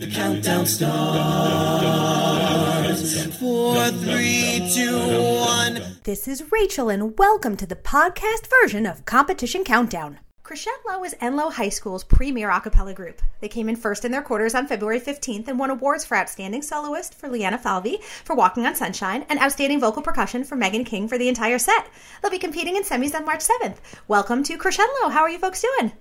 The 0.00 0.06
countdown 0.06 0.64
starts. 0.64 0.88
Four, 3.36 3.88
three, 3.90 4.66
two, 4.74 4.96
one. 4.96 5.98
This 6.04 6.26
is 6.26 6.50
Rachel, 6.50 6.88
and 6.88 7.18
welcome 7.18 7.54
to 7.58 7.66
the 7.66 7.76
podcast 7.76 8.48
version 8.62 8.86
of 8.86 9.04
Competition 9.04 9.62
Countdown. 9.62 10.18
Crescendo 10.42 11.04
is 11.04 11.14
Enloe 11.20 11.52
High 11.52 11.68
School's 11.68 12.02
premier 12.02 12.48
a 12.48 12.58
cappella 12.62 12.94
group. 12.94 13.20
They 13.40 13.48
came 13.48 13.68
in 13.68 13.76
first 13.76 14.06
in 14.06 14.10
their 14.10 14.22
quarters 14.22 14.54
on 14.54 14.66
February 14.66 15.00
15th 15.00 15.48
and 15.48 15.58
won 15.58 15.68
awards 15.68 16.06
for 16.06 16.16
Outstanding 16.16 16.62
Soloist 16.62 17.12
for 17.12 17.28
Leanna 17.28 17.58
Falvey 17.58 17.98
for 18.24 18.34
Walking 18.34 18.64
on 18.64 18.74
Sunshine 18.74 19.26
and 19.28 19.38
Outstanding 19.38 19.80
Vocal 19.80 20.00
Percussion 20.00 20.44
for 20.44 20.56
Megan 20.56 20.84
King 20.84 21.08
for 21.08 21.18
the 21.18 21.28
entire 21.28 21.58
set. 21.58 21.90
They'll 22.22 22.30
be 22.30 22.38
competing 22.38 22.76
in 22.76 22.84
semis 22.84 23.14
on 23.14 23.26
March 23.26 23.46
7th. 23.46 23.76
Welcome 24.08 24.44
to 24.44 24.56
Crescendo. 24.56 25.10
How 25.10 25.20
are 25.20 25.30
you 25.30 25.38
folks 25.38 25.60
doing? 25.60 25.92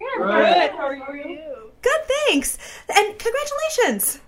Good. 0.00 0.72
How 0.72 0.88
are 0.88 1.16
you? 1.16 1.67
Good, 1.82 2.00
thanks. 2.26 2.58
And 2.88 3.18
congratulations. 3.18 4.20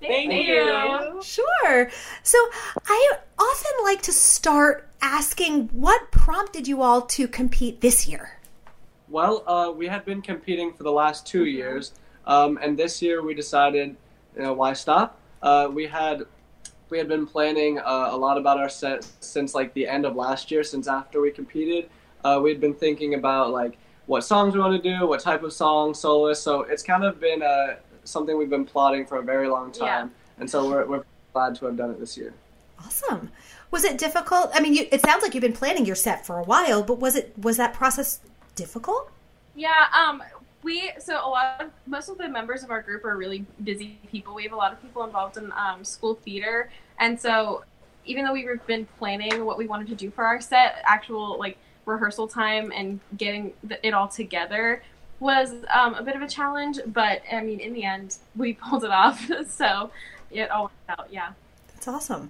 Thank, 0.00 0.32
you. 0.32 1.20
Sure. 1.22 1.90
So 2.22 2.38
I 2.86 3.12
often 3.38 3.84
like 3.84 4.02
to 4.02 4.12
start 4.12 4.88
asking 5.04 5.68
what 5.68 6.10
prompted 6.10 6.66
you 6.66 6.80
all 6.80 7.02
to 7.02 7.28
compete 7.28 7.82
this 7.82 8.08
year? 8.08 8.40
Well, 9.08 9.44
uh, 9.46 9.70
we 9.70 9.86
had 9.86 10.06
been 10.06 10.22
competing 10.22 10.72
for 10.72 10.82
the 10.82 10.90
last 10.90 11.26
two 11.26 11.44
years, 11.44 11.92
um, 12.26 12.58
and 12.60 12.76
this 12.76 13.02
year 13.02 13.22
we 13.22 13.34
decided, 13.34 13.94
you 14.34 14.42
know, 14.42 14.54
why 14.54 14.72
stop? 14.72 15.20
Uh, 15.42 15.68
we 15.70 15.86
had 15.86 16.22
we 16.88 16.96
had 16.98 17.06
been 17.08 17.26
planning 17.26 17.78
uh, 17.78 18.08
a 18.12 18.16
lot 18.16 18.38
about 18.38 18.58
our 18.58 18.68
set 18.68 19.06
since 19.20 19.54
like 19.54 19.74
the 19.74 19.86
end 19.86 20.06
of 20.06 20.16
last 20.16 20.50
year. 20.50 20.62
Since 20.62 20.88
after 20.88 21.20
we 21.20 21.30
competed, 21.30 21.90
uh, 22.24 22.40
we 22.42 22.50
had 22.50 22.60
been 22.60 22.74
thinking 22.74 23.14
about 23.14 23.50
like 23.50 23.76
what 24.06 24.22
songs 24.22 24.54
we 24.54 24.60
want 24.60 24.82
to 24.82 24.96
do, 24.98 25.06
what 25.06 25.20
type 25.20 25.42
of 25.42 25.52
song, 25.52 25.94
soloist. 25.94 26.42
So 26.42 26.62
it's 26.62 26.82
kind 26.82 27.04
of 27.04 27.20
been 27.20 27.42
uh, 27.42 27.76
something 28.04 28.36
we've 28.36 28.50
been 28.50 28.64
plotting 28.64 29.06
for 29.06 29.18
a 29.18 29.22
very 29.22 29.48
long 29.48 29.72
time, 29.72 30.10
and 30.38 30.48
so 30.48 30.68
we're 30.68 30.86
we're 30.86 31.04
glad 31.32 31.54
to 31.56 31.66
have 31.66 31.76
done 31.76 31.90
it 31.90 32.00
this 32.00 32.16
year. 32.16 32.34
Awesome. 32.78 33.30
Was 33.70 33.84
it 33.84 33.98
difficult? 33.98 34.50
I 34.54 34.60
mean, 34.60 34.74
you, 34.74 34.86
it 34.92 35.00
sounds 35.00 35.22
like 35.22 35.34
you've 35.34 35.42
been 35.42 35.52
planning 35.52 35.84
your 35.86 35.96
set 35.96 36.24
for 36.26 36.38
a 36.38 36.44
while, 36.44 36.82
but 36.82 37.00
was 37.00 37.16
it 37.16 37.34
was 37.38 37.56
that 37.56 37.74
process 37.74 38.20
difficult? 38.54 39.10
Yeah, 39.54 39.86
um, 39.96 40.22
we 40.62 40.92
so 40.98 41.14
a 41.16 41.28
lot 41.28 41.60
of 41.60 41.70
most 41.86 42.08
of 42.08 42.18
the 42.18 42.28
members 42.28 42.62
of 42.62 42.70
our 42.70 42.82
group 42.82 43.04
are 43.04 43.16
really 43.16 43.44
busy 43.62 43.98
people. 44.10 44.34
We 44.34 44.44
have 44.44 44.52
a 44.52 44.56
lot 44.56 44.72
of 44.72 44.82
people 44.82 45.04
involved 45.04 45.36
in 45.36 45.52
um, 45.52 45.84
school 45.84 46.14
theater, 46.14 46.70
and 46.98 47.20
so 47.20 47.64
even 48.06 48.24
though 48.24 48.32
we've 48.32 48.66
been 48.66 48.86
planning 48.98 49.44
what 49.44 49.56
we 49.56 49.66
wanted 49.66 49.88
to 49.88 49.94
do 49.94 50.10
for 50.10 50.24
our 50.24 50.40
set, 50.40 50.82
actual 50.84 51.38
like 51.38 51.56
rehearsal 51.86 52.28
time 52.28 52.72
and 52.74 53.00
getting 53.16 53.52
the, 53.62 53.84
it 53.86 53.94
all 53.94 54.08
together 54.08 54.82
was 55.20 55.52
um, 55.72 55.94
a 55.94 56.02
bit 56.02 56.16
of 56.16 56.22
a 56.22 56.28
challenge. 56.28 56.78
But 56.86 57.22
I 57.32 57.40
mean, 57.40 57.60
in 57.60 57.72
the 57.72 57.84
end, 57.84 58.16
we 58.36 58.52
pulled 58.68 58.84
it 58.84 58.90
off. 58.90 59.30
so 59.48 59.90
it 60.30 60.50
all 60.50 60.64
worked 60.64 61.00
out. 61.00 61.08
Yeah. 61.10 61.32
That's 61.72 61.88
awesome. 61.88 62.28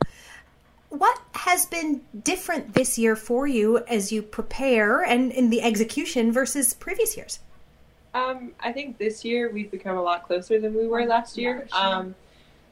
What 0.91 1.19
has 1.33 1.67
been 1.67 2.03
different 2.23 2.75
this 2.75 2.99
year 2.99 3.17
for 3.17 3.49
you 3.49 3.79
as 3.87 4.13
you 4.13 4.23
prepare 4.23 5.03
and 5.03 5.33
in 5.33 5.51
the 5.51 5.61
execution 5.61 6.31
versus 6.31 6.73
previous 6.73 7.17
years? 7.17 7.41
Um, 8.15 8.53
I 8.61 8.71
think 8.71 8.99
this 8.99 9.25
year 9.25 9.51
we've 9.51 9.73
become 9.73 9.97
a 9.97 10.03
lot 10.03 10.23
closer 10.23 10.61
than 10.61 10.73
we 10.73 10.87
were 10.87 11.05
last 11.05 11.37
year. 11.37 11.67
Um, 11.73 12.15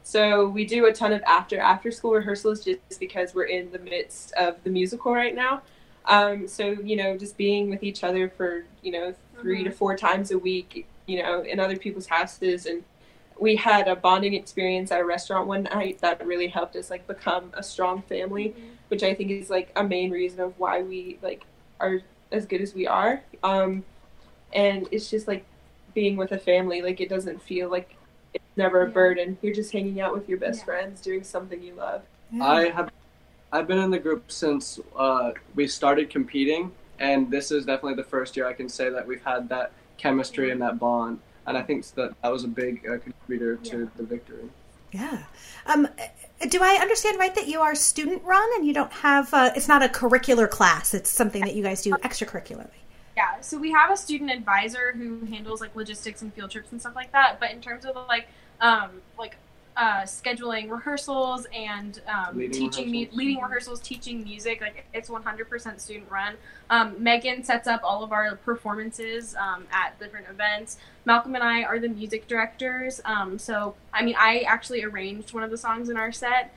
so 0.03 0.47
we 0.47 0.65
do 0.65 0.85
a 0.85 0.93
ton 0.93 1.11
of 1.11 1.21
after 1.23 1.59
after 1.59 1.91
school 1.91 2.11
rehearsals 2.11 2.63
just 2.63 2.99
because 2.99 3.33
we're 3.33 3.45
in 3.45 3.71
the 3.71 3.79
midst 3.79 4.33
of 4.33 4.55
the 4.63 4.69
musical 4.69 5.13
right 5.13 5.35
now. 5.35 5.61
Um, 6.05 6.47
so 6.47 6.71
you 6.71 6.95
know, 6.95 7.17
just 7.17 7.37
being 7.37 7.69
with 7.69 7.83
each 7.83 8.03
other 8.03 8.29
for 8.29 8.65
you 8.81 8.91
know 8.91 9.13
3 9.39 9.63
to 9.63 9.71
four 9.71 9.95
times 9.95 10.31
a 10.31 10.37
week, 10.37 10.87
you 11.05 11.21
know, 11.21 11.41
in 11.41 11.59
other 11.59 11.77
people's 11.77 12.07
houses, 12.07 12.65
and 12.65 12.83
we 13.39 13.55
had 13.55 13.87
a 13.87 13.95
bonding 13.95 14.33
experience 14.33 14.91
at 14.91 15.01
a 15.01 15.05
restaurant 15.05 15.47
one 15.47 15.63
night 15.63 15.99
that 15.99 16.25
really 16.25 16.47
helped 16.47 16.75
us 16.75 16.89
like 16.89 17.05
become 17.07 17.51
a 17.53 17.63
strong 17.63 18.01
family, 18.03 18.55
which 18.89 19.03
I 19.03 19.13
think 19.13 19.31
is 19.31 19.49
like 19.49 19.71
a 19.75 19.83
main 19.83 20.11
reason 20.11 20.41
of 20.41 20.57
why 20.59 20.81
we 20.81 21.17
like 21.21 21.45
are 21.79 22.01
as 22.31 22.45
good 22.45 22.61
as 22.61 22.73
we 22.73 22.87
are. 22.87 23.21
Um, 23.43 23.83
and 24.53 24.87
it's 24.91 25.09
just 25.09 25.27
like 25.27 25.45
being 25.93 26.15
with 26.15 26.31
a 26.31 26.37
family, 26.37 26.81
like 26.81 27.01
it 27.01 27.09
doesn't 27.09 27.41
feel 27.41 27.69
like 27.69 27.95
it's 28.33 28.43
never 28.55 28.81
a 28.81 28.89
burden. 28.89 29.37
You're 29.41 29.53
just 29.53 29.71
hanging 29.71 29.99
out 30.01 30.13
with 30.13 30.27
your 30.27 30.37
best 30.37 30.65
friends, 30.65 31.01
doing 31.01 31.23
something 31.23 31.61
you 31.61 31.73
love. 31.75 32.03
I 32.41 32.69
have 32.69 32.91
I've 33.53 33.67
been 33.67 33.77
in 33.77 33.91
the 33.91 33.99
group 33.99 34.31
since 34.31 34.79
uh, 34.95 35.31
we 35.53 35.67
started 35.67 36.09
competing, 36.09 36.71
and 36.97 37.29
this 37.29 37.51
is 37.51 37.67
definitely 37.67 37.93
the 37.93 38.09
first 38.09 38.35
year 38.35 38.47
I 38.47 38.53
can 38.53 38.67
say 38.67 38.89
that 38.89 39.07
we've 39.07 39.23
had 39.23 39.47
that 39.49 39.73
chemistry 39.97 40.49
and 40.49 40.59
that 40.63 40.79
bond, 40.79 41.19
and 41.45 41.55
I 41.55 41.61
think 41.61 41.85
that 41.91 42.19
that 42.23 42.31
was 42.31 42.43
a 42.43 42.47
big 42.47 42.83
uh, 42.87 42.97
contributor 42.97 43.57
to 43.57 43.91
the 43.95 44.03
victory. 44.03 44.49
Yeah. 44.91 45.25
Um, 45.67 45.87
do 46.49 46.63
I 46.63 46.79
understand 46.81 47.19
right 47.19 47.33
that 47.35 47.47
you 47.47 47.61
are 47.61 47.75
student 47.75 48.23
run 48.23 48.49
and 48.55 48.65
you 48.65 48.73
don't 48.73 48.91
have, 48.91 49.31
uh, 49.33 49.51
it's 49.55 49.67
not 49.67 49.83
a 49.83 49.87
curricular 49.87 50.49
class, 50.49 50.95
it's 50.95 51.11
something 51.11 51.41
that 51.43 51.55
you 51.55 51.61
guys 51.61 51.83
do 51.83 51.91
extracurricularly? 51.91 52.69
Yeah, 53.15 53.39
so 53.41 53.59
we 53.59 53.71
have 53.71 53.91
a 53.91 53.97
student 53.97 54.31
advisor 54.31 54.93
who 54.93 55.25
handles 55.25 55.61
like 55.61 55.75
logistics 55.75 56.23
and 56.23 56.33
field 56.33 56.49
trips 56.49 56.71
and 56.71 56.81
stuff 56.81 56.95
like 56.95 57.11
that. 57.11 57.39
But 57.39 57.51
in 57.51 57.61
terms 57.61 57.85
of 57.85 57.95
like 58.07 58.27
um, 58.59 58.89
like 59.19 59.35
uh, 59.75 60.01
scheduling 60.03 60.69
rehearsals 60.69 61.47
and 61.53 62.01
um, 62.07 62.37
Leading 62.37 62.51
teaching 62.51 62.91
me 62.91 62.99
rehearsals. 62.99 63.17
leading 63.17 63.41
rehearsals, 63.41 63.79
teaching 63.81 64.23
music, 64.23 64.61
like 64.61 64.85
it's 64.93 65.09
100% 65.09 65.79
student 65.79 66.09
run. 66.11 66.35
Um, 66.69 67.01
Megan 67.01 67.43
sets 67.43 67.67
up 67.67 67.81
all 67.83 68.03
of 68.03 68.11
our 68.11 68.35
performances 68.35 69.35
um, 69.35 69.65
at 69.71 69.97
different 69.99 70.27
events. 70.29 70.77
Malcolm 71.05 71.35
and 71.35 71.43
I 71.43 71.63
are 71.63 71.79
the 71.79 71.89
music 71.89 72.27
directors. 72.27 73.01
Um, 73.05 73.39
so 73.39 73.75
I 73.93 74.03
mean, 74.03 74.15
I 74.17 74.39
actually 74.41 74.83
arranged 74.83 75.33
one 75.33 75.43
of 75.43 75.51
the 75.51 75.57
songs 75.57 75.89
in 75.89 75.97
our 75.97 76.11
set, 76.11 76.53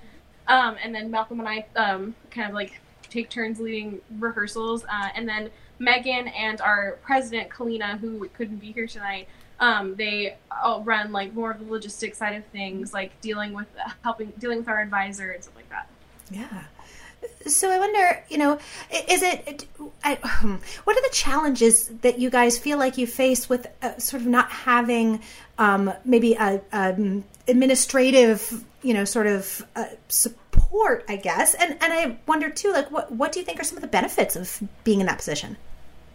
um, 0.48 0.76
and 0.82 0.94
then 0.94 1.10
Malcolm 1.10 1.40
and 1.40 1.48
I 1.48 1.66
um, 1.76 2.14
kind 2.30 2.48
of 2.48 2.54
like 2.54 2.80
take 3.10 3.30
turns 3.30 3.60
leading 3.60 4.00
rehearsals, 4.18 4.84
uh, 4.84 5.08
and 5.14 5.28
then 5.28 5.50
Megan 5.78 6.28
and 6.28 6.60
our 6.60 6.98
president 7.02 7.50
Kalina, 7.50 7.98
who 7.98 8.26
couldn't 8.30 8.56
be 8.56 8.72
here 8.72 8.86
tonight, 8.86 9.28
um, 9.60 9.94
they 9.96 10.36
all 10.62 10.82
run 10.82 11.12
like 11.12 11.34
more 11.34 11.50
of 11.50 11.64
the 11.64 11.70
logistics 11.70 12.18
side 12.18 12.36
of 12.36 12.44
things, 12.46 12.92
like 12.92 13.18
dealing 13.20 13.52
with 13.52 13.66
helping 14.02 14.32
dealing 14.38 14.58
with 14.58 14.68
our 14.68 14.80
advisor 14.80 15.30
and 15.30 15.42
stuff 15.42 15.56
like 15.56 15.68
that. 15.70 15.88
Yeah. 16.30 16.64
So 17.46 17.70
I 17.70 17.78
wonder, 17.78 18.24
you 18.28 18.38
know, 18.38 18.58
is 19.08 19.22
it, 19.22 19.66
I, 20.04 20.14
what 20.84 20.96
are 20.96 21.02
the 21.02 21.14
challenges 21.14 21.88
that 22.02 22.18
you 22.18 22.28
guys 22.28 22.58
feel 22.58 22.78
like 22.78 22.98
you 22.98 23.06
face 23.06 23.48
with 23.48 23.66
uh, 23.82 23.98
sort 23.98 24.22
of 24.22 24.28
not 24.28 24.50
having 24.50 25.22
um, 25.58 25.92
maybe 26.04 26.34
a, 26.34 26.60
um, 26.72 27.24
administrative, 27.48 28.64
you 28.82 28.92
know, 28.94 29.04
sort 29.04 29.26
of 29.26 29.64
uh, 29.76 29.86
support, 30.08 31.04
I 31.08 31.16
guess? 31.16 31.54
And, 31.54 31.72
and 31.80 31.92
I 31.92 32.18
wonder 32.26 32.50
too, 32.50 32.72
like, 32.72 32.90
what, 32.90 33.12
what 33.12 33.32
do 33.32 33.40
you 33.40 33.46
think 33.46 33.60
are 33.60 33.64
some 33.64 33.78
of 33.78 33.82
the 33.82 33.88
benefits 33.88 34.36
of 34.36 34.62
being 34.84 35.00
in 35.00 35.06
that 35.06 35.18
position? 35.18 35.56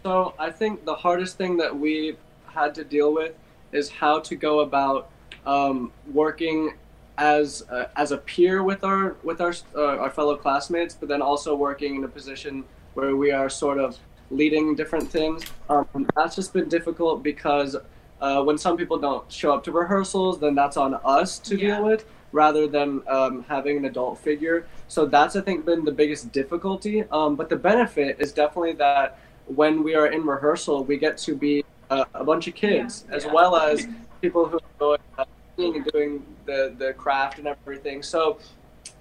So 0.04 0.34
I 0.38 0.52
think 0.52 0.86
the 0.86 0.96
hardest 0.96 1.38
thing 1.38 1.58
that 1.58 1.78
we've 1.78 2.18
had 2.54 2.76
to 2.76 2.84
deal 2.84 3.14
with 3.14 3.34
is 3.72 3.90
how 3.90 4.20
to 4.20 4.36
go 4.36 4.60
about 4.62 5.10
um, 5.46 5.92
working 6.12 6.74
as 7.18 7.64
a, 7.70 7.90
as 8.00 8.12
a 8.12 8.18
peer 8.18 8.64
with 8.64 8.84
our 8.84 9.16
with 9.24 9.42
our 9.42 9.54
uh, 9.76 9.98
our 10.04 10.10
fellow 10.10 10.36
classmates, 10.36 10.94
but 10.96 11.08
then 11.10 11.22
also 11.22 11.56
working 11.56 11.96
in 11.96 12.04
a 12.04 12.08
position 12.08 12.64
where 12.94 13.16
we 13.16 13.32
are 13.32 13.50
sort 13.50 13.78
of 13.78 13.98
leading 14.30 14.76
different 14.76 15.10
things. 15.10 15.44
Um, 15.70 16.08
that's 16.16 16.36
just 16.36 16.54
been 16.54 16.70
difficult 16.70 17.22
because 17.24 17.76
uh, 18.22 18.42
when 18.44 18.58
some 18.58 18.78
people 18.78 18.98
don't 18.98 19.30
show 19.32 19.54
up 19.54 19.64
to 19.66 19.72
rehearsals, 19.72 20.40
then 20.40 20.56
that's 20.56 20.78
on 20.78 20.96
us 21.04 21.40
to 21.40 21.58
Yeah. 21.58 21.76
deal 21.76 21.86
with 21.86 22.06
rather 22.32 22.66
than 22.66 23.02
um, 23.08 23.44
having 23.50 23.76
an 23.78 23.86
adult 23.86 24.18
figure. 24.18 24.66
So 24.88 25.06
that's 25.06 25.36
I 25.36 25.42
think 25.42 25.66
been 25.66 25.84
the 25.84 25.92
biggest 25.92 26.32
difficulty. 26.32 27.04
Um, 27.12 27.36
but 27.36 27.50
the 27.50 27.58
benefit 27.58 28.18
is 28.20 28.32
definitely 28.32 28.74
that 28.74 29.18
when 29.48 29.84
we 29.84 29.96
are 29.96 30.08
in 30.08 30.26
rehearsal, 30.26 30.86
we 30.86 30.96
get 30.98 31.18
to 31.20 31.36
be 31.36 31.66
uh, 31.92 32.06
a 32.14 32.24
bunch 32.24 32.48
of 32.48 32.56
kids 32.56 33.06
as 33.10 33.26
well 33.26 33.56
as 33.56 33.88
people 34.22 34.48
who 34.48 34.60
enjoy 34.74 34.96
uh, 35.18 35.26
and 35.58 35.86
doing 35.92 36.26
the, 36.46 36.74
the 36.78 36.94
craft 36.94 37.38
and 37.38 37.48
everything. 37.48 38.02
So 38.02 38.40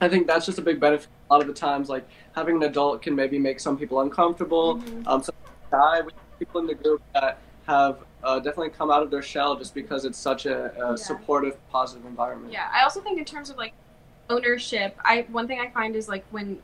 I 0.00 0.08
think 0.08 0.26
that's 0.26 0.44
just 0.44 0.58
a 0.58 0.62
big 0.62 0.80
benefit. 0.80 1.08
A 1.30 1.32
lot 1.32 1.40
of 1.40 1.46
the 1.46 1.54
times, 1.54 1.88
like 1.88 2.06
having 2.34 2.56
an 2.56 2.64
adult 2.64 3.02
can 3.02 3.14
maybe 3.14 3.38
make 3.38 3.60
some 3.60 3.78
people 3.78 4.00
uncomfortable. 4.00 4.82
Um, 5.06 5.22
some. 5.22 5.34
We 5.72 5.78
have 5.78 6.10
people 6.40 6.60
in 6.60 6.66
the 6.66 6.74
group 6.74 7.00
that 7.14 7.38
have 7.68 7.98
uh, 8.24 8.40
definitely 8.40 8.70
come 8.70 8.90
out 8.90 9.04
of 9.04 9.10
their 9.12 9.22
shell 9.22 9.54
just 9.54 9.72
because 9.72 10.04
it's 10.04 10.18
such 10.18 10.46
a, 10.46 10.92
a 10.92 10.98
supportive, 10.98 11.56
positive 11.70 12.04
environment. 12.04 12.52
Yeah, 12.52 12.68
I 12.72 12.82
also 12.82 13.00
think 13.00 13.20
in 13.20 13.24
terms 13.24 13.50
of 13.50 13.56
like 13.56 13.72
ownership, 14.28 14.96
I 15.04 15.26
one 15.30 15.46
thing 15.46 15.60
I 15.60 15.70
find 15.70 15.94
is 15.94 16.08
like 16.08 16.24
when 16.32 16.58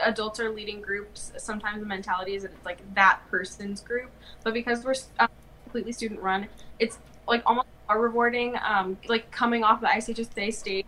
adults 0.00 0.38
are 0.38 0.50
leading 0.50 0.80
groups, 0.80 1.32
sometimes 1.38 1.80
the 1.80 1.86
mentality 1.86 2.36
is 2.36 2.42
that 2.44 2.52
it's 2.52 2.64
like 2.64 2.78
that 2.94 3.18
person's 3.28 3.80
group, 3.80 4.10
but 4.44 4.54
because 4.54 4.84
we're 4.84 4.94
uh, 5.18 5.26
completely 5.72 5.92
student 5.92 6.20
run, 6.20 6.46
it's 6.78 6.98
like 7.26 7.42
almost 7.46 7.66
more 7.88 7.98
rewarding. 7.98 8.54
Um, 8.62 8.98
like 9.08 9.30
coming 9.30 9.64
off 9.64 9.80
the 9.80 9.86
ICHSA 9.86 10.52
stage, 10.52 10.86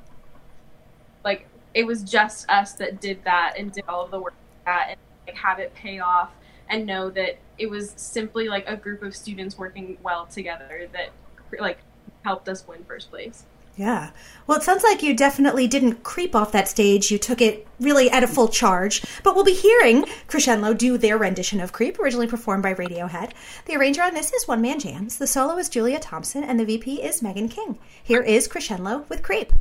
like 1.24 1.46
it 1.72 1.86
was 1.86 2.02
just 2.02 2.48
us 2.50 2.74
that 2.74 3.00
did 3.00 3.24
that 3.24 3.54
and 3.58 3.72
did 3.72 3.84
all 3.88 4.04
of 4.04 4.10
the 4.10 4.20
work 4.20 4.34
that 4.66 4.88
and 4.90 4.98
like 5.26 5.36
have 5.36 5.58
it 5.58 5.74
pay 5.74 6.00
off 6.00 6.30
and 6.68 6.84
know 6.84 7.08
that 7.10 7.38
it 7.56 7.70
was 7.70 7.94
simply 7.96 8.46
like 8.48 8.64
a 8.68 8.76
group 8.76 9.02
of 9.02 9.16
students 9.16 9.56
working 9.56 9.96
well 10.02 10.26
together 10.26 10.86
that 10.92 11.10
like 11.58 11.78
helped 12.22 12.48
us 12.48 12.66
win 12.68 12.84
first 12.84 13.10
place. 13.10 13.44
Yeah. 13.76 14.10
Well, 14.46 14.58
it 14.58 14.62
sounds 14.62 14.84
like 14.84 15.02
you 15.02 15.14
definitely 15.16 15.66
didn't 15.66 16.04
creep 16.04 16.36
off 16.36 16.52
that 16.52 16.68
stage. 16.68 17.10
You 17.10 17.18
took 17.18 17.40
it 17.40 17.66
really 17.80 18.08
at 18.10 18.22
a 18.22 18.28
full 18.28 18.48
charge. 18.48 19.02
But 19.24 19.34
we'll 19.34 19.44
be 19.44 19.52
hearing 19.52 20.04
Crescendo 20.28 20.74
do 20.74 20.96
their 20.96 21.18
rendition 21.18 21.60
of 21.60 21.72
Creep, 21.72 21.98
originally 21.98 22.28
performed 22.28 22.62
by 22.62 22.74
Radiohead. 22.74 23.32
The 23.66 23.76
arranger 23.76 24.02
on 24.02 24.14
this 24.14 24.32
is 24.32 24.46
One 24.46 24.62
Man 24.62 24.78
Jams. 24.78 25.18
The 25.18 25.26
solo 25.26 25.58
is 25.58 25.68
Julia 25.68 25.98
Thompson, 25.98 26.44
and 26.44 26.60
the 26.60 26.64
VP 26.64 27.02
is 27.02 27.22
Megan 27.22 27.48
King. 27.48 27.78
Here 28.02 28.22
is 28.22 28.46
Crescendo 28.46 29.06
with 29.08 29.22
Creep. 29.22 29.52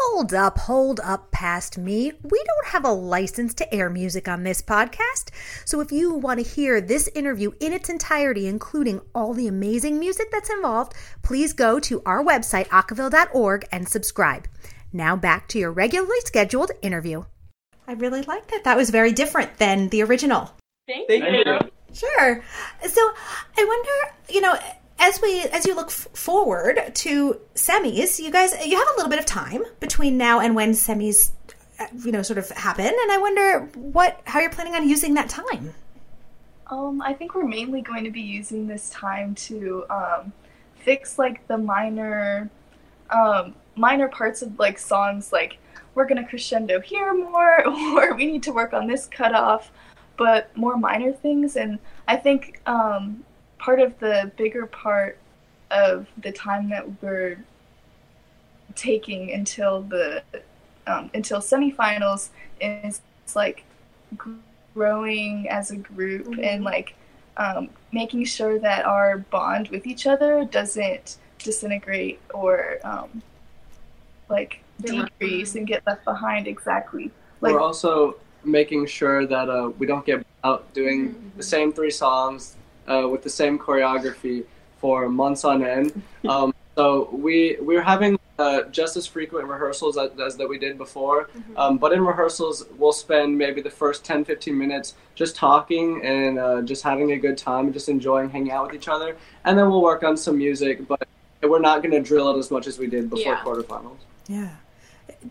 Hold 0.00 0.34
up, 0.34 0.58
hold 0.58 0.98
up 1.00 1.30
past 1.30 1.78
me. 1.78 2.12
We 2.22 2.42
don't 2.44 2.66
have 2.72 2.84
a 2.84 2.92
license 2.92 3.54
to 3.54 3.74
air 3.74 3.88
music 3.88 4.26
on 4.26 4.42
this 4.42 4.60
podcast. 4.60 5.30
So 5.64 5.80
if 5.80 5.92
you 5.92 6.14
want 6.14 6.40
to 6.40 6.48
hear 6.48 6.80
this 6.80 7.08
interview 7.14 7.52
in 7.60 7.72
its 7.72 7.88
entirety, 7.88 8.48
including 8.48 9.00
all 9.14 9.34
the 9.34 9.46
amazing 9.46 10.00
music 10.00 10.32
that's 10.32 10.50
involved, 10.50 10.94
please 11.22 11.52
go 11.52 11.78
to 11.80 12.02
our 12.04 12.24
website, 12.24 12.66
acaville.org, 12.68 13.68
and 13.70 13.88
subscribe. 13.88 14.48
Now 14.92 15.14
back 15.14 15.46
to 15.48 15.60
your 15.60 15.70
regularly 15.70 16.20
scheduled 16.24 16.72
interview. 16.82 17.24
I 17.86 17.92
really 17.92 18.22
like 18.22 18.48
that. 18.48 18.64
That 18.64 18.76
was 18.76 18.90
very 18.90 19.12
different 19.12 19.58
than 19.58 19.90
the 19.90 20.02
original. 20.02 20.50
Thank, 20.88 21.06
Thank 21.06 21.24
you. 21.24 21.52
you. 21.52 21.58
Sure. 21.92 22.42
So 22.88 23.00
I 23.56 23.64
wonder, 23.64 24.14
you 24.28 24.40
know, 24.40 24.58
as 24.98 25.20
we 25.20 25.42
as 25.42 25.66
you 25.66 25.74
look 25.74 25.88
f- 25.88 26.08
forward 26.14 26.92
to 26.94 27.40
semis, 27.54 28.18
you 28.18 28.30
guys 28.30 28.54
you 28.64 28.78
have 28.78 28.88
a 28.88 28.96
little 28.96 29.10
bit 29.10 29.18
of 29.18 29.26
time 29.26 29.62
between 29.80 30.16
now 30.16 30.40
and 30.40 30.54
when 30.54 30.72
semis, 30.72 31.32
uh, 31.78 31.86
you 32.04 32.12
know, 32.12 32.22
sort 32.22 32.38
of 32.38 32.48
happen, 32.50 32.86
and 32.86 33.12
I 33.12 33.18
wonder 33.18 33.68
what 33.74 34.20
how 34.24 34.40
you're 34.40 34.50
planning 34.50 34.74
on 34.74 34.88
using 34.88 35.14
that 35.14 35.28
time. 35.28 35.74
Um, 36.68 37.02
I 37.02 37.12
think 37.12 37.34
we're 37.34 37.46
mainly 37.46 37.82
going 37.82 38.04
to 38.04 38.10
be 38.10 38.22
using 38.22 38.66
this 38.66 38.88
time 38.90 39.34
to 39.34 39.84
um, 39.90 40.32
fix 40.76 41.18
like 41.18 41.46
the 41.46 41.58
minor, 41.58 42.48
um, 43.10 43.54
minor 43.76 44.08
parts 44.08 44.42
of 44.42 44.58
like 44.58 44.78
songs. 44.78 45.32
Like 45.32 45.58
we're 45.94 46.06
gonna 46.06 46.26
crescendo 46.26 46.80
here 46.80 47.12
more, 47.14 47.66
or 47.96 48.14
we 48.14 48.26
need 48.26 48.42
to 48.44 48.52
work 48.52 48.72
on 48.72 48.86
this 48.86 49.06
cutoff, 49.06 49.70
but 50.16 50.56
more 50.56 50.76
minor 50.76 51.12
things. 51.12 51.56
And 51.56 51.78
I 52.08 52.16
think 52.16 52.60
um, 52.66 53.24
part 53.64 53.80
of 53.80 53.98
the 53.98 54.30
bigger 54.36 54.66
part 54.66 55.16
of 55.70 56.06
the 56.22 56.30
time 56.30 56.68
that 56.68 56.84
we're 57.02 57.38
taking 58.74 59.32
until 59.32 59.80
the 59.82 60.22
um, 60.86 61.10
until 61.14 61.40
semifinals 61.40 62.28
is 62.60 63.00
like 63.34 63.64
growing 64.74 65.48
as 65.48 65.70
a 65.70 65.76
group 65.76 66.26
Mhm. 66.26 66.44
and 66.44 66.64
like 66.64 66.94
um, 67.38 67.70
making 67.90 68.24
sure 68.26 68.58
that 68.58 68.84
our 68.84 69.18
bond 69.18 69.68
with 69.68 69.86
each 69.86 70.06
other 70.06 70.44
doesn't 70.44 71.16
disintegrate 71.38 72.20
or 72.34 72.78
um, 72.84 73.22
like 74.28 74.60
Get 74.82 74.94
left 74.94 75.18
decrease 75.18 75.54
and 75.54 75.66
get 75.66 75.80
left 75.86 76.04
behind 76.04 76.46
exactly 76.46 77.10
like 77.40 77.54
We're 77.54 77.60
also 77.60 78.16
making 78.44 78.86
sure 78.86 79.26
that 79.26 79.48
uh, 79.48 79.70
we 79.78 79.86
don't 79.86 80.04
get 80.04 80.26
out 80.42 80.70
doing 80.74 81.14
Mhm. 81.14 81.36
the 81.38 81.42
same 81.42 81.72
three 81.72 81.90
songs 81.90 82.56
uh, 82.88 83.08
with 83.08 83.22
the 83.22 83.30
same 83.30 83.58
choreography 83.58 84.44
for 84.78 85.08
months 85.08 85.44
on 85.44 85.64
end. 85.64 86.02
Um, 86.28 86.54
so 86.76 87.08
we 87.12 87.56
we're 87.60 87.82
having 87.82 88.18
uh, 88.38 88.62
just 88.64 88.96
as 88.96 89.06
frequent 89.06 89.46
rehearsals 89.46 89.96
as, 89.96 90.10
as 90.20 90.36
that 90.36 90.48
we 90.48 90.58
did 90.58 90.76
before. 90.76 91.30
Um, 91.56 91.78
but 91.78 91.92
in 91.92 92.04
rehearsals, 92.04 92.64
we'll 92.78 92.92
spend 92.92 93.38
maybe 93.38 93.60
the 93.62 93.70
first 93.70 94.04
10, 94.04 94.24
15 94.24 94.56
minutes 94.58 94.94
just 95.14 95.36
talking 95.36 96.04
and 96.04 96.38
uh, 96.38 96.62
just 96.62 96.82
having 96.82 97.12
a 97.12 97.16
good 97.16 97.38
time, 97.38 97.72
just 97.72 97.88
enjoying 97.88 98.30
hanging 98.30 98.50
out 98.50 98.66
with 98.66 98.74
each 98.74 98.88
other. 98.88 99.16
And 99.44 99.56
then 99.56 99.70
we'll 99.70 99.82
work 99.82 100.02
on 100.02 100.16
some 100.16 100.38
music, 100.38 100.86
but 100.88 101.06
we're 101.42 101.60
not 101.60 101.82
going 101.82 101.92
to 101.92 102.00
drill 102.00 102.34
it 102.34 102.38
as 102.38 102.50
much 102.50 102.66
as 102.66 102.78
we 102.78 102.88
did 102.88 103.08
before 103.08 103.34
Yeah. 103.34 103.42
quarterfinals. 103.44 103.98
Yeah. 104.26 104.56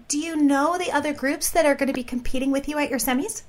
Do 0.07 0.17
you 0.17 0.35
know 0.35 0.77
the 0.77 0.91
other 0.91 1.13
groups 1.13 1.49
that 1.51 1.65
are 1.65 1.75
going 1.75 1.87
to 1.87 1.93
be 1.93 2.03
competing 2.03 2.51
with 2.51 2.69
you 2.69 2.77
at 2.77 2.89
your 2.89 2.99
semis? 2.99 3.43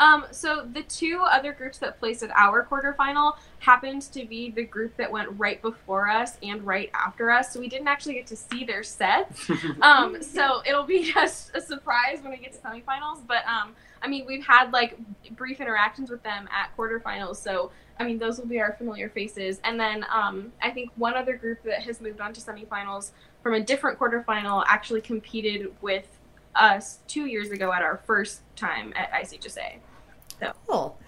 Um, 0.00 0.26
so 0.30 0.66
the 0.72 0.82
two 0.82 1.22
other 1.28 1.52
groups 1.52 1.78
that 1.78 1.98
placed 1.98 2.22
at 2.22 2.30
our 2.30 2.64
quarterfinal 2.64 3.36
happened 3.58 4.02
to 4.12 4.24
be 4.24 4.50
the 4.50 4.64
group 4.64 4.96
that 4.96 5.10
went 5.10 5.28
right 5.36 5.60
before 5.60 6.08
us 6.08 6.38
and 6.42 6.64
right 6.64 6.90
after 6.94 7.30
us. 7.30 7.52
So 7.52 7.60
we 7.60 7.68
didn't 7.68 7.88
actually 7.88 8.14
get 8.14 8.26
to 8.28 8.36
see 8.36 8.64
their 8.64 8.82
sets. 8.82 9.50
Um, 9.82 10.22
so 10.22 10.62
it'll 10.66 10.84
be 10.84 11.12
just 11.14 11.54
a 11.54 11.60
surprise 11.60 12.18
when 12.22 12.32
we 12.32 12.38
get 12.38 12.52
to 12.52 12.58
semifinals. 12.58 13.26
But 13.26 13.46
um, 13.46 13.74
I 14.02 14.08
mean, 14.08 14.26
we've 14.26 14.44
had 14.44 14.72
like 14.72 14.96
brief 15.36 15.60
interactions 15.60 16.10
with 16.10 16.22
them 16.22 16.48
at 16.52 16.76
quarterfinals. 16.76 17.36
So 17.36 17.70
I 17.98 18.04
mean, 18.04 18.18
those 18.18 18.38
will 18.38 18.46
be 18.46 18.60
our 18.60 18.72
familiar 18.72 19.08
faces. 19.08 19.60
And 19.64 19.78
then 19.78 20.04
um, 20.12 20.52
I 20.62 20.70
think 20.70 20.90
one 20.96 21.14
other 21.14 21.36
group 21.36 21.62
that 21.64 21.82
has 21.82 22.00
moved 22.00 22.20
on 22.20 22.32
to 22.34 22.40
semifinals 22.40 23.10
from 23.42 23.54
a 23.54 23.60
different 23.60 23.98
quarterfinal 23.98 24.64
actually 24.68 25.00
competed 25.00 25.72
with 25.80 26.06
us 26.54 26.98
two 27.06 27.26
years 27.26 27.50
ago 27.50 27.72
at 27.72 27.82
our 27.82 28.00
first 28.06 28.42
time 28.56 28.92
at 28.96 29.12
ICHSA. 29.12 29.78
Cool. 30.66 30.98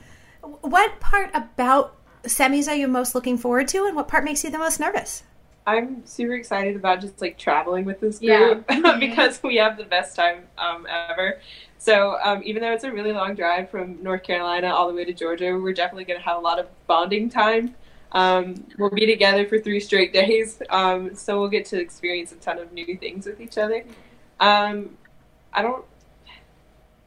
What 0.43 1.01
part 1.01 1.31
about 1.35 1.97
semis 2.25 2.69
are 2.69 2.75
you 2.75 2.89
most 2.89 3.15
looking 3.15 3.39
forward 3.39 3.69
to, 3.69 3.87
and 3.87 3.97
what 3.97 4.09
part 4.09 4.25
makes 4.25 4.45
you 4.45 4.51
the 4.51 4.59
most 4.59 4.81
nervous? 4.81 5.23
I'm 5.67 6.05
super 6.07 6.35
excited 6.35 6.75
about 6.75 7.01
just 7.01 7.21
like 7.21 7.39
traveling 7.39 7.85
with 7.85 8.01
this 8.01 8.21
Yeah. 8.21 8.55
group 8.55 8.67
because 9.01 9.43
we 9.43 9.57
have 9.57 9.77
the 9.77 9.85
best 9.85 10.17
time 10.17 10.45
um, 10.59 10.87
ever. 11.11 11.39
So 11.79 12.19
um, 12.23 12.43
even 12.45 12.63
though 12.63 12.73
it's 12.73 12.85
a 12.85 12.93
really 12.93 13.13
long 13.13 13.35
drive 13.35 13.71
from 13.71 14.03
North 14.03 14.23
Carolina 14.23 14.69
all 14.69 14.89
the 14.89 14.95
way 14.95 15.05
to 15.05 15.13
Georgia, 15.13 15.57
we're 15.57 15.73
definitely 15.73 16.05
going 16.05 16.19
to 16.19 16.25
have 16.25 16.39
a 16.39 16.41
lot 16.41 16.59
of 16.59 16.67
bonding 16.87 17.29
time. 17.31 17.75
Um, 18.13 18.67
we'll 18.79 18.91
be 18.91 19.07
together 19.07 19.47
for 19.47 19.59
three 19.61 19.81
straight 19.81 20.13
days, 20.21 20.61
um, 20.71 21.15
so 21.15 21.39
we'll 21.39 21.49
get 21.51 21.67
to 21.67 21.81
experience 21.81 22.33
a 22.33 22.37
ton 22.37 22.59
of 22.59 22.73
new 22.73 22.97
things 22.97 23.27
with 23.27 23.41
each 23.41 23.57
other. 23.57 23.85
Um, 24.41 24.97
I 25.53 25.63
don't, 25.63 25.85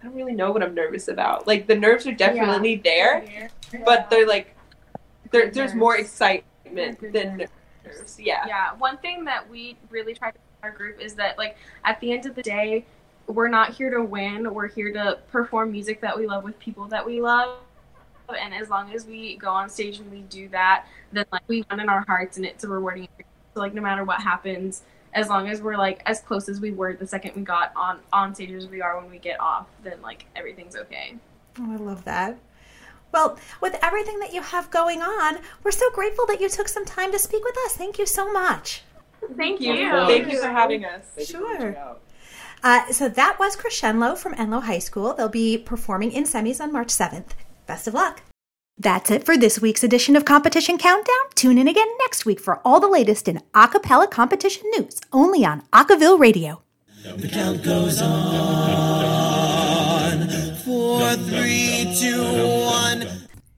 I 0.04 0.08
don't 0.08 0.16
really 0.16 0.34
know 0.34 0.52
what 0.52 0.62
I'm 0.62 0.76
nervous 0.76 1.08
about. 1.08 1.48
Like 1.48 1.66
the 1.66 1.76
nerves 1.76 2.06
are 2.06 2.12
definitely 2.12 2.76
there, 2.76 3.50
but 3.86 4.10
they're 4.10 4.28
like, 4.28 4.54
there, 5.32 5.50
there's 5.50 5.74
more 5.74 5.96
excitement 5.96 7.00
Good 7.00 7.14
than 7.14 7.38
nerves. 7.38 7.52
nerves. 7.86 8.20
Yeah. 8.20 8.46
Yeah, 8.46 8.74
one 8.74 8.98
thing 8.98 9.24
that 9.26 9.50
we 9.50 9.78
really 9.90 10.14
try 10.14 10.32
to 10.32 10.38
do 10.38 10.42
in 10.62 10.70
our 10.70 10.76
group 10.76 11.00
is 11.00 11.14
that 11.16 11.38
like 11.38 11.56
at 11.86 12.02
the 12.02 12.12
end 12.12 12.26
of 12.26 12.36
the 12.36 12.42
day, 12.42 12.86
we're 13.28 13.48
not 13.48 13.74
here 13.74 13.90
to 13.92 14.04
win. 14.04 14.54
We're 14.54 14.68
here 14.68 14.92
to 14.92 15.20
perform 15.32 15.72
music 15.72 16.02
that 16.02 16.20
we 16.20 16.28
love 16.28 16.44
with 16.44 16.60
people 16.60 16.86
that 16.88 17.06
we 17.06 17.22
love. 17.22 17.60
And 18.28 18.54
as 18.54 18.70
long 18.70 18.94
as 18.94 19.06
we 19.06 19.38
go 19.38 19.52
on 19.52 19.70
stage 19.70 20.00
and 20.00 20.12
we 20.12 20.22
do 20.24 20.50
that, 20.50 20.86
then 21.14 21.24
like 21.32 21.44
we 21.48 21.64
won 21.72 21.80
in 21.80 21.88
our 21.88 22.04
hearts 22.08 22.36
and 22.36 22.46
it's 22.46 22.66
a 22.66 22.68
rewarding 22.68 23.06
experience. 23.06 23.30
So 23.54 23.62
like 23.62 23.74
no 23.74 23.82
matter 23.82 24.04
what 24.04 24.22
happens, 24.22 24.84
as 25.14 25.30
long 25.30 25.48
as 25.48 25.62
we're 25.62 25.78
like 25.78 26.02
as 26.06 26.20
close 26.22 26.50
as 26.50 26.60
we 26.60 26.72
were 26.72 26.94
the 26.94 27.08
second 27.08 27.36
we 27.36 27.42
got 27.42 27.72
on 27.76 28.00
on 28.12 28.34
stage 28.34 28.52
as 28.52 28.68
we 28.68 28.82
are 28.82 29.00
when 29.00 29.10
we 29.10 29.20
get 29.20 29.40
off, 29.40 29.68
then 29.84 30.02
like 30.02 30.26
everything's 30.36 30.76
okay. 30.76 31.16
Oh, 31.60 31.72
I 31.72 31.76
love 31.76 32.04
that. 32.06 32.38
Well, 33.12 33.38
with 33.62 33.78
everything 33.84 34.20
that 34.20 34.34
you 34.34 34.42
have 34.42 34.72
going 34.72 35.02
on, 35.02 35.38
we're 35.64 35.72
so 35.72 35.92
grateful 35.92 36.26
that 36.26 36.42
you 36.42 36.50
took 36.50 36.68
some 36.68 36.84
time 36.84 37.12
to 37.12 37.20
speak 37.20 37.44
with 37.44 37.56
us. 37.66 37.76
Thank 37.76 38.00
you 38.00 38.08
so 38.08 38.32
much. 38.32 38.82
Thank 39.38 39.62
you. 39.62 39.74
you. 39.74 39.92
Thank 40.08 40.32
you 40.32 40.42
for 40.42 40.48
having 40.48 40.84
us. 40.84 41.06
Thank 41.16 41.30
Sure. 41.30 41.98
Uh, 42.64 42.92
so 42.92 43.10
that 43.10 43.38
was 43.40 43.56
Crescendo 43.56 44.16
from 44.16 44.34
Enloe 44.36 44.64
High 44.64 44.80
School. 44.80 45.14
They'll 45.14 45.30
be 45.30 45.58
performing 45.58 46.12
in 46.12 46.24
semis 46.24 46.60
on 46.60 46.72
March 46.72 46.88
7th. 46.88 47.32
Best 47.68 47.88
of 47.88 47.94
luck. 47.94 48.22
That's 48.78 49.12
it 49.12 49.24
for 49.24 49.38
this 49.38 49.62
week's 49.62 49.84
edition 49.84 50.16
of 50.16 50.26
Competition 50.26 50.78
Countdown. 50.80 51.14
Tune 51.36 51.58
in 51.60 51.68
again 51.68 51.88
next 52.00 52.26
week 52.26 52.40
for 52.40 52.60
all 52.66 52.80
the 52.80 52.88
latest 52.88 53.28
in 53.28 53.40
a 53.54 53.68
cappella 53.68 54.08
competition 54.08 54.64
news, 54.78 55.00
only 55.12 55.46
on 55.46 55.62
Acaville 55.72 56.20
Radio. 56.20 56.62
The 57.04 57.28
count 57.28 57.64
goes 57.64 58.02
on. 58.02 58.18
Four, 60.66 61.14
three. 61.16 61.63